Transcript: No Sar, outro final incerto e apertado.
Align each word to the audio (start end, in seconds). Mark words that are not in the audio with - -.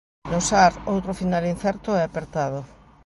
No 0.31 0.39
Sar, 0.47 0.73
outro 0.93 1.17
final 1.21 1.43
incerto 1.53 1.89
e 1.99 2.01
apertado. 2.03 2.59